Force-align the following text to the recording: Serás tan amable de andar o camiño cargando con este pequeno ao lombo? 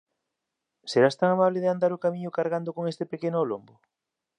Serás 0.91 1.17
tan 1.19 1.29
amable 1.31 1.59
de 1.63 1.69
andar 1.73 1.91
o 1.93 2.01
camiño 2.05 2.35
cargando 2.37 2.69
con 2.75 2.83
este 2.91 3.05
pequeno 3.11 3.37
ao 3.37 3.49
lombo? 3.51 3.73